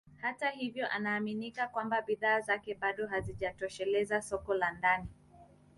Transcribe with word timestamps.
Hata 0.21 0.49
hivyo 0.49 0.91
anaamini 0.91 1.53
kwamba 1.71 2.01
bidhaa 2.01 2.39
zake 2.41 2.75
bado 2.75 3.07
hazijatosheleza 3.07 4.21
soko 4.21 4.53
la 4.53 4.71
ndani 4.71 5.07